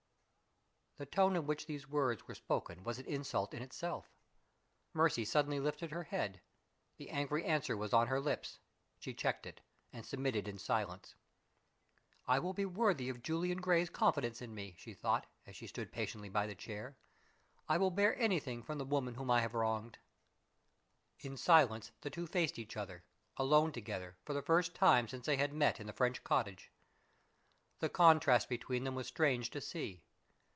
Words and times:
The 0.97 1.05
tone 1.07 1.35
in 1.35 1.47
which 1.47 1.65
those 1.65 1.87
words 1.87 2.27
were 2.27 2.35
spoken 2.35 2.83
was 2.83 2.99
an 2.99 3.07
insult 3.07 3.55
in 3.55 3.63
itself. 3.63 4.07
Mercy 4.93 5.25
suddenly 5.25 5.59
lifted 5.59 5.89
her 5.89 6.03
head; 6.03 6.41
the 6.97 7.09
angry 7.09 7.43
answer 7.43 7.75
was 7.75 7.91
on 7.91 8.05
her 8.05 8.19
lips. 8.19 8.59
She 8.99 9.15
checked 9.15 9.47
it, 9.47 9.61
and 9.91 10.05
submitted 10.05 10.47
in 10.47 10.59
silence. 10.59 11.15
"I 12.27 12.37
will 12.37 12.53
be 12.53 12.67
worthy 12.67 13.09
of 13.09 13.23
Julian 13.23 13.61
Gray's 13.61 13.89
confidence 13.89 14.43
in 14.43 14.53
me," 14.53 14.75
she 14.77 14.93
thought, 14.93 15.25
as 15.47 15.55
she 15.55 15.65
stood 15.65 15.91
patiently 15.91 16.29
by 16.29 16.45
the 16.45 16.53
chair. 16.53 16.97
"I 17.67 17.79
will 17.79 17.89
bear 17.89 18.15
anything 18.19 18.61
from 18.61 18.77
the 18.77 18.85
woman 18.85 19.15
whom 19.15 19.31
I 19.31 19.41
have 19.41 19.55
wronged." 19.55 19.97
In 21.21 21.35
silence 21.35 21.91
the 22.01 22.11
two 22.11 22.27
faced 22.27 22.59
each 22.59 22.77
other; 22.77 23.03
alone 23.37 23.71
together, 23.71 24.17
for 24.23 24.33
the 24.33 24.43
first 24.43 24.75
time 24.75 25.07
since 25.07 25.25
they 25.25 25.37
had 25.37 25.51
met 25.51 25.79
in 25.79 25.87
the 25.87 25.93
French 25.93 26.23
cottage. 26.23 26.71
The 27.79 27.89
contrast 27.89 28.47
between 28.49 28.83
them 28.83 28.93
was 28.93 29.07
strange 29.07 29.49
to 29.49 29.61
see. 29.61 30.03